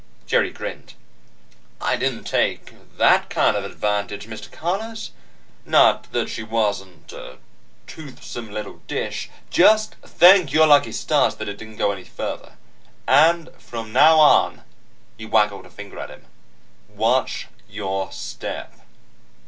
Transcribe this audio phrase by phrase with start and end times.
[0.25, 0.95] Jerry grinned.
[1.79, 4.51] "I didn't take that kind of advantage, Mr.
[4.51, 5.11] Conners.
[5.63, 7.37] Not that she wasn't a
[7.85, 12.53] toothsome little dish..." "Just thank your lucky stars that it didn't go any further.
[13.07, 14.63] And from now on"
[15.19, 16.25] He waggled a finger at him.
[16.95, 18.73] "Watch your step."